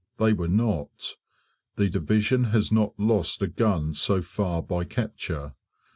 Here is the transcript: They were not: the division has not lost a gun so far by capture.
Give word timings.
They 0.17 0.33
were 0.33 0.47
not: 0.47 1.15
the 1.75 1.87
division 1.87 2.45
has 2.45 2.71
not 2.71 2.99
lost 2.99 3.39
a 3.43 3.47
gun 3.47 3.93
so 3.93 4.23
far 4.23 4.63
by 4.63 4.83
capture. 4.83 5.53